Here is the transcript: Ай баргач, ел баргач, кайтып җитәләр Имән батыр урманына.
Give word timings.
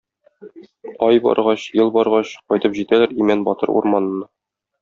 Ай 1.07 1.19
баргач, 1.25 1.67
ел 1.81 1.93
баргач, 1.99 2.33
кайтып 2.53 2.81
җитәләр 2.81 3.15
Имән 3.23 3.47
батыр 3.51 3.75
урманына. 3.79 4.31